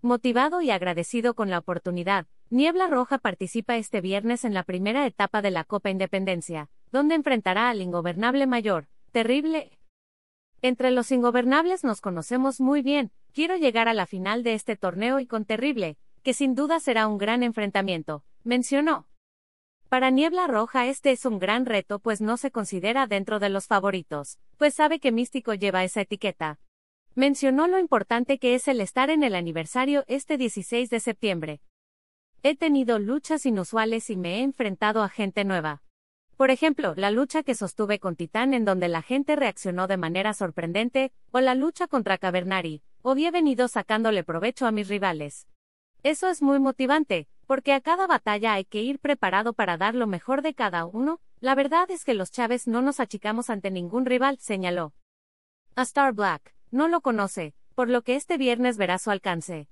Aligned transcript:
Motivado 0.00 0.60
y 0.62 0.70
agradecido 0.70 1.34
con 1.34 1.50
la 1.50 1.58
oportunidad, 1.58 2.26
Niebla 2.50 2.86
Roja 2.86 3.18
participa 3.18 3.76
este 3.76 4.00
viernes 4.00 4.44
en 4.44 4.54
la 4.54 4.62
primera 4.62 5.04
etapa 5.06 5.42
de 5.42 5.50
la 5.50 5.64
Copa 5.64 5.90
Independencia, 5.90 6.70
donde 6.92 7.16
enfrentará 7.16 7.68
al 7.68 7.82
ingobernable 7.82 8.46
mayor, 8.46 8.86
terrible. 9.10 9.76
Entre 10.62 10.92
los 10.92 11.10
ingobernables 11.10 11.82
nos 11.82 12.00
conocemos 12.00 12.60
muy 12.60 12.80
bien, 12.80 13.10
quiero 13.32 13.56
llegar 13.56 13.88
a 13.88 13.94
la 13.94 14.06
final 14.06 14.44
de 14.44 14.54
este 14.54 14.76
torneo 14.76 15.18
y 15.18 15.26
con 15.26 15.44
terrible, 15.44 15.96
que 16.22 16.32
sin 16.32 16.54
duda 16.54 16.78
será 16.78 17.08
un 17.08 17.18
gran 17.18 17.42
enfrentamiento, 17.42 18.22
mencionó. 18.44 19.08
Para 19.88 20.10
Niebla 20.10 20.46
Roja 20.46 20.86
este 20.86 21.10
es 21.10 21.24
un 21.24 21.40
gran 21.40 21.66
reto 21.66 21.98
pues 21.98 22.20
no 22.20 22.36
se 22.36 22.52
considera 22.52 23.08
dentro 23.08 23.40
de 23.40 23.48
los 23.48 23.66
favoritos, 23.66 24.38
pues 24.58 24.74
sabe 24.74 25.00
que 25.00 25.10
Místico 25.10 25.54
lleva 25.54 25.82
esa 25.82 26.02
etiqueta, 26.02 26.60
Mencionó 27.18 27.66
lo 27.66 27.80
importante 27.80 28.38
que 28.38 28.54
es 28.54 28.68
el 28.68 28.80
estar 28.80 29.10
en 29.10 29.24
el 29.24 29.34
aniversario 29.34 30.04
este 30.06 30.38
16 30.38 30.88
de 30.88 31.00
septiembre. 31.00 31.60
He 32.44 32.56
tenido 32.56 33.00
luchas 33.00 33.44
inusuales 33.44 34.08
y 34.08 34.16
me 34.16 34.36
he 34.36 34.42
enfrentado 34.44 35.02
a 35.02 35.08
gente 35.08 35.42
nueva. 35.42 35.82
Por 36.36 36.52
ejemplo, 36.52 36.94
la 36.96 37.10
lucha 37.10 37.42
que 37.42 37.56
sostuve 37.56 37.98
con 37.98 38.14
Titán 38.14 38.54
en 38.54 38.64
donde 38.64 38.86
la 38.86 39.02
gente 39.02 39.34
reaccionó 39.34 39.88
de 39.88 39.96
manera 39.96 40.32
sorprendente, 40.32 41.10
o 41.32 41.40
la 41.40 41.56
lucha 41.56 41.88
contra 41.88 42.18
Cavernari, 42.18 42.84
o 43.02 43.16
he 43.16 43.32
venido 43.32 43.66
sacándole 43.66 44.22
provecho 44.22 44.66
a 44.66 44.70
mis 44.70 44.86
rivales. 44.86 45.48
Eso 46.04 46.28
es 46.28 46.40
muy 46.40 46.60
motivante, 46.60 47.26
porque 47.48 47.72
a 47.72 47.80
cada 47.80 48.06
batalla 48.06 48.52
hay 48.52 48.64
que 48.64 48.82
ir 48.82 49.00
preparado 49.00 49.54
para 49.54 49.76
dar 49.76 49.96
lo 49.96 50.06
mejor 50.06 50.40
de 50.42 50.54
cada 50.54 50.84
uno, 50.84 51.18
la 51.40 51.56
verdad 51.56 51.90
es 51.90 52.04
que 52.04 52.14
los 52.14 52.30
Chávez 52.30 52.68
no 52.68 52.80
nos 52.80 53.00
achicamos 53.00 53.50
ante 53.50 53.72
ningún 53.72 54.06
rival, 54.06 54.38
señaló. 54.38 54.92
A 55.74 55.82
Star 55.82 56.12
Black. 56.12 56.57
No 56.70 56.88
lo 56.88 57.00
conoce, 57.00 57.54
por 57.74 57.88
lo 57.88 58.02
que 58.02 58.16
este 58.16 58.36
viernes 58.36 58.76
verá 58.76 58.98
su 58.98 59.10
alcance. 59.10 59.68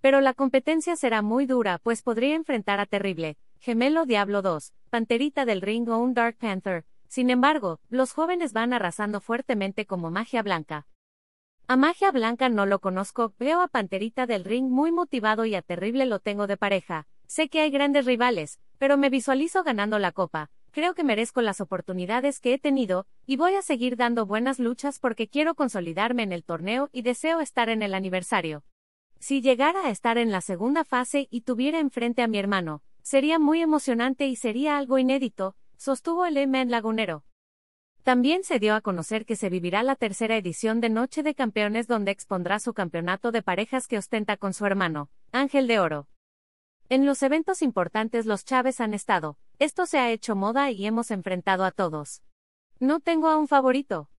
Pero 0.00 0.20
la 0.20 0.34
competencia 0.34 0.94
será 0.94 1.22
muy 1.22 1.46
dura, 1.46 1.78
pues 1.78 2.02
podría 2.02 2.34
enfrentar 2.34 2.78
a 2.78 2.86
Terrible, 2.86 3.36
Gemelo 3.58 4.06
Diablo 4.06 4.42
2, 4.42 4.72
Panterita 4.90 5.44
del 5.44 5.60
Ring 5.60 5.88
o 5.88 5.98
un 5.98 6.14
Dark 6.14 6.36
Panther. 6.38 6.84
Sin 7.08 7.30
embargo, 7.30 7.80
los 7.88 8.12
jóvenes 8.12 8.52
van 8.52 8.72
arrasando 8.72 9.20
fuertemente 9.20 9.86
como 9.86 10.10
Magia 10.10 10.42
Blanca. 10.42 10.86
A 11.66 11.76
Magia 11.76 12.12
Blanca 12.12 12.48
no 12.48 12.64
lo 12.64 12.78
conozco, 12.78 13.34
veo 13.40 13.60
a 13.60 13.68
Panterita 13.68 14.26
del 14.26 14.44
Ring 14.44 14.68
muy 14.70 14.92
motivado 14.92 15.46
y 15.46 15.56
a 15.56 15.62
Terrible 15.62 16.06
lo 16.06 16.20
tengo 16.20 16.46
de 16.46 16.56
pareja. 16.56 17.08
Sé 17.26 17.48
que 17.48 17.60
hay 17.60 17.70
grandes 17.70 18.04
rivales, 18.04 18.60
pero 18.78 18.96
me 18.96 19.10
visualizo 19.10 19.64
ganando 19.64 19.98
la 19.98 20.12
copa, 20.12 20.50
creo 20.76 20.94
que 20.94 21.04
merezco 21.04 21.40
las 21.40 21.62
oportunidades 21.62 22.38
que 22.38 22.52
he 22.52 22.58
tenido, 22.58 23.06
y 23.24 23.38
voy 23.38 23.54
a 23.54 23.62
seguir 23.62 23.96
dando 23.96 24.26
buenas 24.26 24.58
luchas 24.58 24.98
porque 24.98 25.26
quiero 25.26 25.54
consolidarme 25.54 26.22
en 26.22 26.32
el 26.32 26.44
torneo 26.44 26.90
y 26.92 27.00
deseo 27.00 27.40
estar 27.40 27.70
en 27.70 27.80
el 27.80 27.94
aniversario. 27.94 28.62
Si 29.18 29.40
llegara 29.40 29.86
a 29.86 29.90
estar 29.90 30.18
en 30.18 30.30
la 30.30 30.42
segunda 30.42 30.84
fase 30.84 31.28
y 31.30 31.40
tuviera 31.40 31.78
enfrente 31.78 32.20
a 32.20 32.28
mi 32.28 32.36
hermano, 32.36 32.82
sería 33.00 33.38
muy 33.38 33.62
emocionante 33.62 34.26
y 34.26 34.36
sería 34.36 34.76
algo 34.76 34.98
inédito, 34.98 35.56
sostuvo 35.78 36.26
el 36.26 36.36
M. 36.36 36.66
Lagunero. 36.66 37.24
También 38.02 38.44
se 38.44 38.58
dio 38.58 38.74
a 38.74 38.82
conocer 38.82 39.24
que 39.24 39.34
se 39.34 39.48
vivirá 39.48 39.82
la 39.82 39.96
tercera 39.96 40.36
edición 40.36 40.82
de 40.82 40.90
Noche 40.90 41.22
de 41.22 41.34
Campeones 41.34 41.86
donde 41.86 42.10
expondrá 42.10 42.60
su 42.60 42.74
campeonato 42.74 43.32
de 43.32 43.40
parejas 43.40 43.88
que 43.88 43.96
ostenta 43.96 44.36
con 44.36 44.52
su 44.52 44.66
hermano, 44.66 45.08
Ángel 45.32 45.68
de 45.68 45.78
Oro. 45.78 46.06
En 46.90 47.06
los 47.06 47.22
eventos 47.22 47.62
importantes 47.62 48.26
los 48.26 48.44
Chávez 48.44 48.82
han 48.82 48.92
estado, 48.92 49.38
esto 49.58 49.86
se 49.86 49.98
ha 49.98 50.10
hecho 50.10 50.36
moda 50.36 50.70
y 50.70 50.86
hemos 50.86 51.10
enfrentado 51.10 51.64
a 51.64 51.70
todos. 51.70 52.22
No 52.78 53.00
tengo 53.00 53.28
a 53.28 53.36
un 53.36 53.48
favorito. 53.48 54.10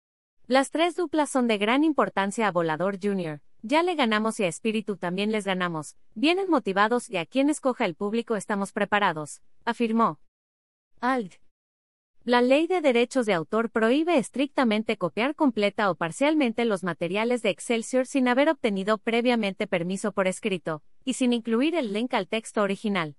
Las 0.48 0.72
tres 0.72 0.96
duplas 0.96 1.30
son 1.30 1.48
de 1.48 1.58
gran 1.58 1.84
importancia 1.84 2.48
a 2.48 2.52
Volador 2.52 2.98
Jr., 3.02 3.42
ya 3.64 3.84
le 3.84 3.96
ganamos 3.96 4.40
y 4.40 4.44
a 4.44 4.48
Espíritu 4.48 4.98
también 4.98 5.32
les 5.32 5.44
ganamos, 5.44 5.98
vienen 6.14 6.50
motivados 6.50 7.10
y 7.10 7.18
a 7.18 7.26
quien 7.26 7.50
escoja 7.50 7.86
el 7.86 7.96
público 7.96 8.36
estamos 8.36 8.72
preparados, 8.72 9.42
afirmó. 9.66 10.20
Alt. 11.02 11.36
La 12.24 12.42
ley 12.42 12.68
de 12.68 12.82
derechos 12.82 13.26
de 13.26 13.34
autor 13.34 13.70
prohíbe 13.70 14.18
estrictamente 14.18 14.98
copiar 14.98 15.34
completa 15.34 15.90
o 15.90 15.96
parcialmente 15.96 16.66
los 16.66 16.84
materiales 16.84 17.42
de 17.42 17.50
Excelsior 17.50 18.06
sin 18.06 18.28
haber 18.28 18.50
obtenido 18.50 18.98
previamente 18.98 19.66
permiso 19.66 20.12
por 20.12 20.28
escrito, 20.28 20.84
y 21.04 21.14
sin 21.14 21.34
incluir 21.34 21.74
el 21.76 21.94
link 21.94 22.14
al 22.14 22.28
texto 22.28 22.62
original. 22.62 23.16